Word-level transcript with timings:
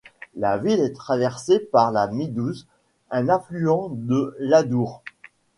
La 0.35 0.57
ville 0.57 0.79
est 0.79 0.93
traversée 0.95 1.59
par 1.59 1.91
la 1.91 2.07
Midouze, 2.07 2.65
un 3.11 3.29
affluent 3.29 3.89
de 3.91 4.35
l'Adour. 4.39 5.03